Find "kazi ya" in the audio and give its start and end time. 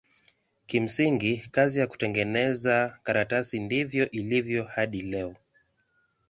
1.51-1.87